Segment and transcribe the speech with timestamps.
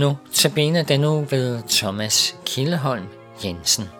[0.00, 3.04] Nu tabiner den nu ved Thomas Kildeholm
[3.44, 3.99] Jensen.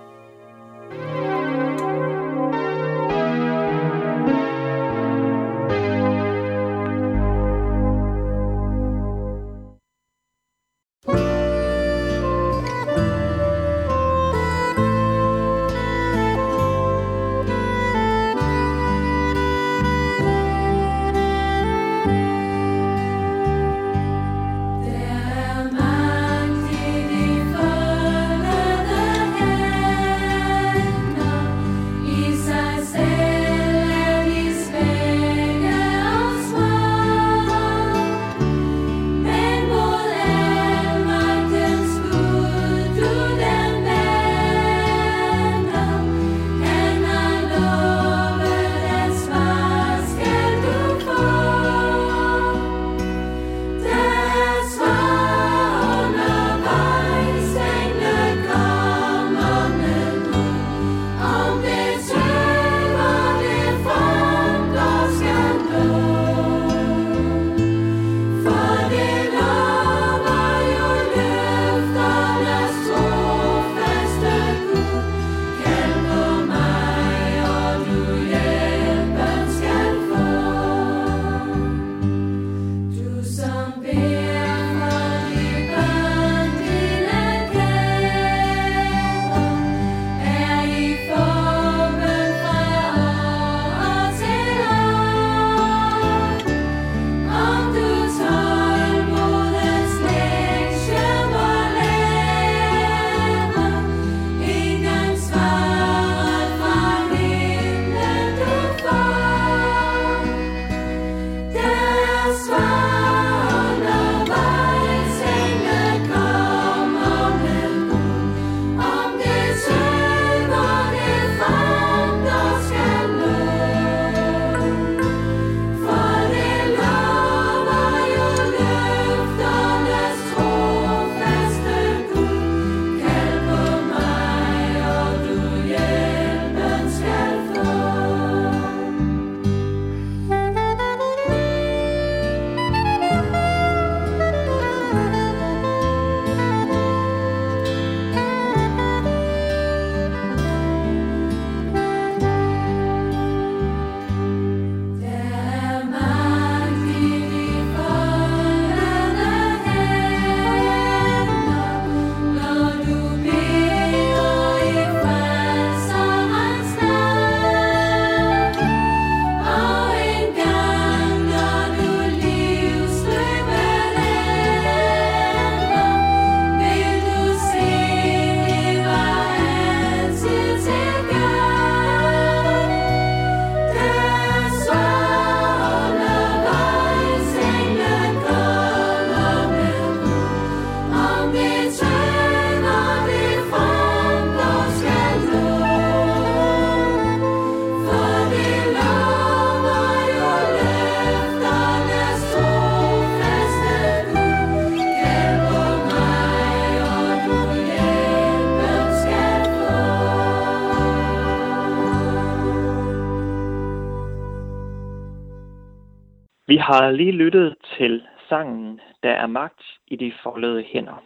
[216.71, 221.05] Har lige lyttet til sangen Der er magt i de forlede hænder,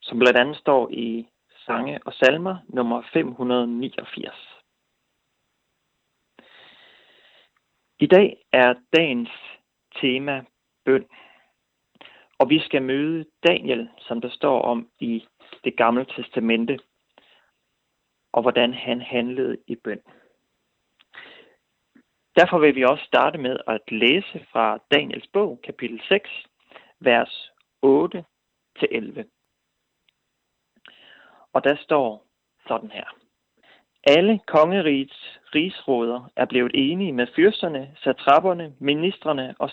[0.00, 1.28] som blandt andet står i
[1.66, 4.62] Sange og Salmer nummer 589.
[8.00, 9.30] I dag er dagens
[10.00, 10.44] tema
[10.84, 11.04] bøn,
[12.38, 15.26] og vi skal møde Daniel, som der står om i
[15.64, 16.78] det gamle testamente,
[18.32, 20.00] og hvordan han handlede i bøn.
[22.36, 26.30] Derfor vil vi også starte med at læse fra Daniels bog, kapitel 6,
[27.00, 27.52] vers
[27.86, 27.88] 8-11.
[31.52, 32.26] Og der står
[32.68, 33.04] sådan her.
[34.06, 39.70] Alle kongerigets rigsråder er blevet enige med fyrsterne, satrapperne, ministerne og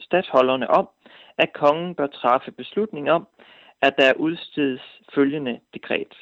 [0.00, 0.88] statholderne om,
[1.38, 3.28] at kongen bør træffe beslutning om,
[3.82, 6.14] at der udstedes følgende dekret.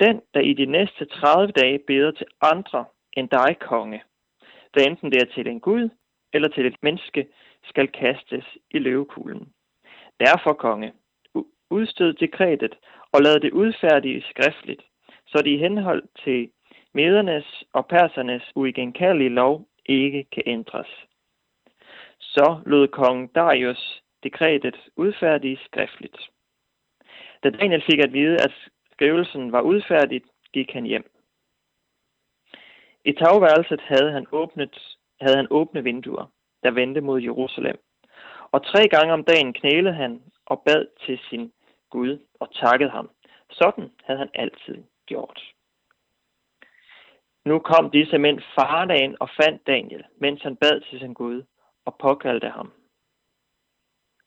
[0.00, 4.02] Den, der i de næste 30 dage beder til andre end dig, konge,
[4.74, 5.88] der enten det er til en Gud
[6.32, 7.26] eller til et menneske,
[7.64, 9.52] skal kastes i løvekuglen.
[10.20, 10.92] Derfor, konge,
[11.70, 12.74] udstød dekretet
[13.12, 14.82] og lad det udfærdige skriftligt,
[15.26, 16.50] så det i henhold til
[16.94, 20.88] medernes og persernes uigenkaldelige lov ikke kan ændres.
[22.18, 26.18] Så lod kong Darius dekretet udfærdiges skriftligt.
[27.42, 28.52] Da Daniel fik at vide, at
[28.92, 31.10] skrivelsen var udfærdigt, gik han hjem.
[33.04, 36.26] I tagværelset havde han åbnet, havde han åbne vinduer,
[36.62, 37.78] der vendte mod Jerusalem.
[38.52, 41.52] Og tre gange om dagen knælede han og bad til sin
[41.90, 43.10] Gud og takkede ham.
[43.50, 45.40] Sådan havde han altid gjort.
[47.44, 51.42] Nu kom disse mænd fardagen og fandt Daniel, mens han bad til sin Gud
[51.84, 52.72] og påkaldte ham.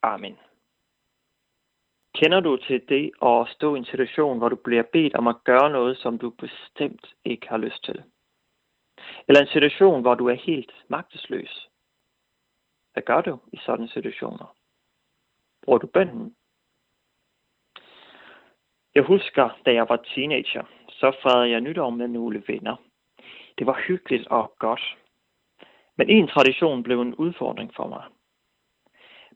[0.02, 0.38] Amen.
[2.16, 5.44] Kender du til det at stå i en situation, hvor du bliver bedt om at
[5.44, 8.04] gøre noget, som du bestemt ikke har lyst til?
[9.28, 11.70] Eller en situation, hvor du er helt magtesløs?
[12.94, 14.56] Hvad gør du i sådanne situationer?
[15.64, 16.36] Bruger du bønden?
[18.96, 22.76] Jeg husker, da jeg var teenager, så fejrede jeg nytår med nogle venner.
[23.58, 24.98] Det var hyggeligt og godt.
[25.98, 28.04] Men en tradition blev en udfordring for mig.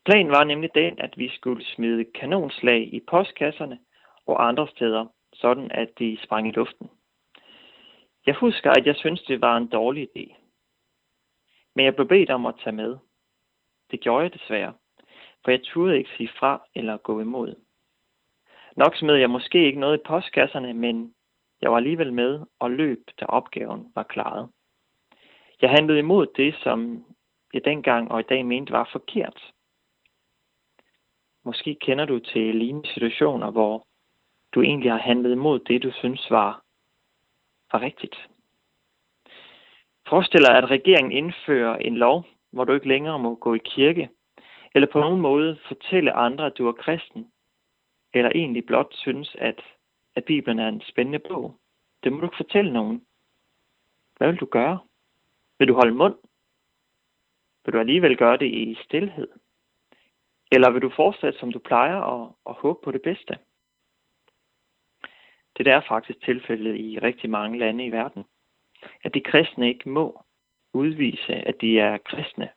[0.05, 3.79] Planen var nemlig den, at vi skulle smide kanonslag i postkasserne
[4.25, 6.89] og andre steder, sådan at de sprang i luften.
[8.27, 10.35] Jeg husker, at jeg syntes, det var en dårlig idé.
[11.75, 12.97] Men jeg blev bedt om at tage med.
[13.91, 14.73] Det gjorde jeg desværre,
[15.43, 17.55] for jeg turde ikke sige fra eller gå imod.
[18.75, 21.13] Nok smed jeg måske ikke noget i postkasserne, men
[21.61, 24.49] jeg var alligevel med og løb, da opgaven var klaret.
[25.61, 27.05] Jeg handlede imod det, som
[27.53, 29.53] jeg dengang og i dag mente var forkert.
[31.45, 33.87] Måske kender du til lignende situationer, hvor
[34.53, 36.66] du egentlig har handlet imod det, du synes var,
[37.71, 38.27] var rigtigt.
[40.09, 44.09] Forestil dig, at regeringen indfører en lov, hvor du ikke længere må gå i kirke,
[44.75, 47.31] eller på nogen måde fortælle andre, at du er kristen,
[48.13, 49.61] eller egentlig blot synes, at,
[50.15, 51.55] at Bibelen er en spændende bog.
[52.03, 53.05] Det må du ikke fortælle nogen.
[54.17, 54.79] Hvad vil du gøre?
[55.59, 56.15] Vil du holde mund?
[57.65, 59.27] Vil du alligevel gøre det i stillhed?
[60.51, 63.37] Eller vil du fortsætte, som du plejer, og, og håbe på det bedste?
[65.57, 68.25] Det er faktisk tilfældet i rigtig mange lande i verden.
[69.03, 70.23] At de kristne ikke må
[70.73, 72.49] udvise, at de er kristne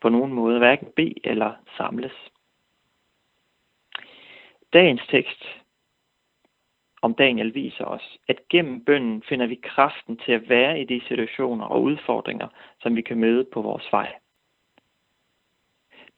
[0.00, 2.12] på nogen måde, hverken bede eller samles.
[4.72, 5.44] Dagens tekst
[7.02, 11.00] om Daniel viser os, at gennem bønden finder vi kraften til at være i de
[11.08, 12.48] situationer og udfordringer,
[12.80, 14.14] som vi kan møde på vores vej.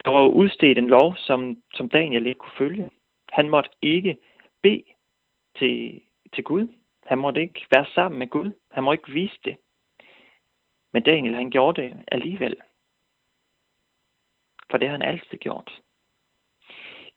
[0.05, 2.91] Der var udstedt en lov, som, som Daniel ikke kunne følge.
[3.33, 4.17] Han måtte ikke
[4.63, 4.85] bede
[5.59, 6.01] til,
[6.35, 6.69] til Gud.
[7.07, 8.53] Han måtte ikke være sammen med Gud.
[8.71, 9.57] Han må ikke vise det.
[10.93, 12.57] Men Daniel, han gjorde det alligevel.
[14.71, 15.81] For det har han altid gjort.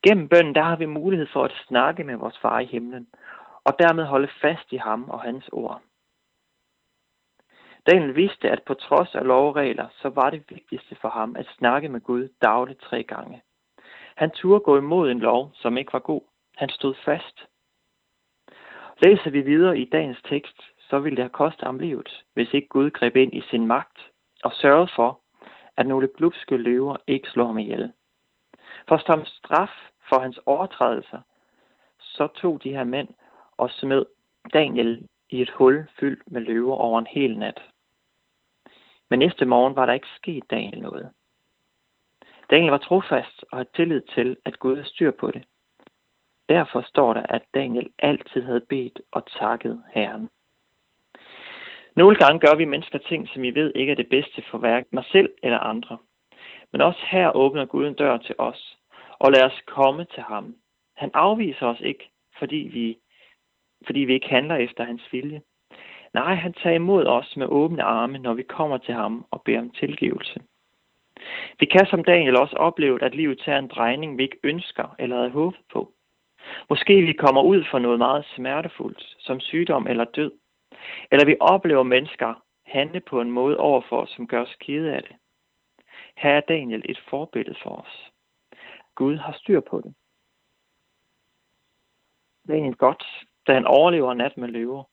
[0.08, 3.08] Gennem bønden, der har vi mulighed for at snakke med vores far i himlen,
[3.64, 5.82] og dermed holde fast i ham og hans ord.
[7.90, 11.90] Daniel vidste, at på trods af lovregler, så var det vigtigste for ham at snakke
[11.90, 13.42] med Gud dagligt tre gange.
[14.16, 16.22] Han turde gå imod en lov, som ikke var god.
[16.56, 17.48] Han stod fast.
[19.02, 22.68] Læser vi videre i dagens tekst, så ville det have kostet ham livet, hvis ikke
[22.68, 23.98] Gud greb ind i sin magt
[24.44, 25.20] og sørgede for,
[25.78, 27.94] at nogle glupske løver ikke slår ham ihjel.
[28.88, 29.70] For som straf
[30.10, 31.22] for hans overtrædelser,
[32.00, 33.08] så tog de her mænd
[33.58, 34.06] og smed
[34.54, 37.62] Daniel i et hul fyldt med løver over en hel nat.
[39.10, 41.10] Men næste morgen var der ikke sket Daniel noget.
[42.50, 45.44] Daniel var trofast og havde tillid til, at Gud havde styr på det.
[46.52, 50.30] Derfor står der, at Daniel altid havde bedt og takket Herren.
[51.96, 54.90] Nogle gange gør vi mennesker ting, som vi ved ikke er det bedste for hverken
[54.92, 55.98] mig selv eller andre.
[56.72, 58.78] Men også her åbner Gud en dør til os,
[59.20, 60.56] og lad os komme til ham.
[60.98, 62.98] Han afviser os ikke, fordi vi,
[63.86, 65.42] fordi vi ikke handler efter hans vilje.
[66.14, 69.60] Nej, han tager imod os med åbne arme, når vi kommer til ham og beder
[69.60, 70.42] om tilgivelse.
[71.60, 75.16] Vi kan som Daniel også opleve, at livet tager en drejning, vi ikke ønsker eller
[75.16, 75.94] havde håbet på.
[76.70, 80.32] Måske vi kommer ud for noget meget smertefuldt, som sygdom eller død.
[81.12, 85.04] Eller vi oplever mennesker handle på en måde overfor os, som gør os kede af
[85.04, 85.16] det.
[86.18, 88.12] Her er Daniel et forbillede for os.
[88.96, 89.94] Gud har styr på det.
[92.48, 93.04] Daniel godt,
[93.48, 94.84] da han overlever nat med løver.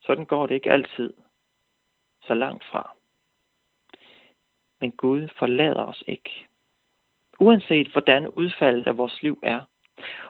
[0.00, 1.12] Sådan går det ikke altid
[2.22, 2.96] så langt fra.
[4.80, 6.46] Men Gud forlader os ikke.
[7.40, 9.60] Uanset hvordan udfaldet af vores liv er,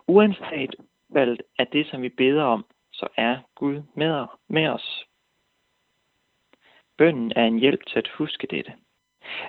[0.08, 0.74] uanset
[1.08, 5.04] valget af det, som vi beder om, så er Gud med, med os.
[6.98, 8.72] Bønden er en hjælp til at huske dette.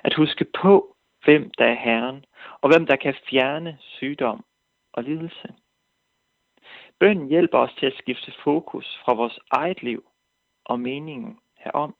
[0.04, 2.24] At huske på, hvem der er Herren,
[2.60, 4.44] og hvem der kan fjerne sygdom
[4.92, 5.54] og lidelse.
[6.98, 10.10] Bønden hjælper os til at skifte fokus fra vores eget liv
[10.64, 11.96] og meningen herom,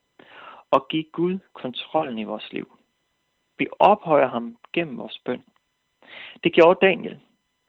[0.71, 2.79] og give Gud kontrollen i vores liv.
[3.59, 5.45] Vi ophøjer ham gennem vores bøn.
[6.45, 7.21] Det gjorde Daniel,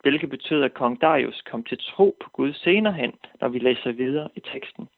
[0.02, 3.92] hvilket betød, at kong Darius kom til tro på Gud senere hen, når vi læser
[3.92, 4.88] videre i teksten.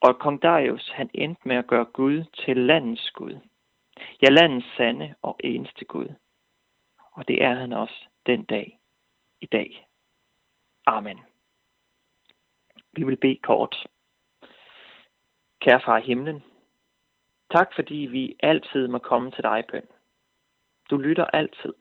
[0.00, 3.38] Og kong Darius, han endte med at gøre Gud til landets Gud.
[4.22, 6.08] Ja, landets sande og eneste Gud.
[7.12, 8.78] Og det er han også den dag
[9.40, 9.86] i dag.
[10.86, 11.20] Amen.
[12.92, 13.86] Vi vil bede kort.
[15.60, 16.42] Kære far i himlen,
[17.50, 19.86] tak fordi vi altid må komme til dig, bøn.
[20.90, 21.74] Du lytter altid.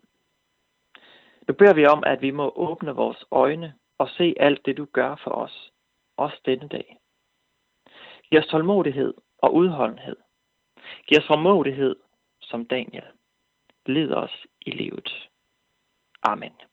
[1.48, 4.86] Nu beder vi om, at vi må åbne vores øjne og se alt det, du
[4.86, 5.72] gør for os,
[6.18, 6.98] også denne dag.
[8.30, 10.16] Giv os tålmodighed og udholdenhed.
[11.08, 11.96] Giv os formodighed
[12.42, 13.06] som Daniel.
[13.86, 15.30] Led os i livet.
[16.24, 16.67] Amen.